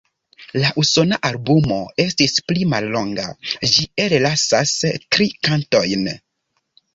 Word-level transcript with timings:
La 0.61 0.69
Usona 0.83 1.17
albumo 1.27 1.77
estis 2.03 2.33
pli 2.51 2.65
mallonga; 2.71 3.27
ĝi 3.75 3.85
ellasas 4.07 4.73
tri 5.17 5.29
kantojn. 5.51 6.11